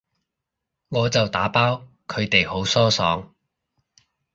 [0.89, 3.35] 我就打包，佢哋好疏爽